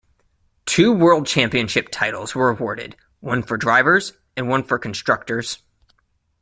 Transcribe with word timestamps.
Two 0.65 0.91
World 0.93 1.27
Championship 1.27 1.89
titles 1.91 2.33
were 2.33 2.49
awarded, 2.49 2.95
one 3.19 3.43
for 3.43 3.55
Drivers 3.55 4.13
and 4.35 4.49
one 4.49 4.63
for 4.63 4.79
Constructors. 4.79 5.59